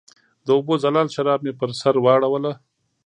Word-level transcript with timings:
د 0.45 0.47
اوبو 0.57 0.73
زلال 0.83 1.07
شراب 1.15 1.39
مې 1.45 1.53
پر 1.59 1.69
سر 1.79 1.95
واړوله 1.99 2.53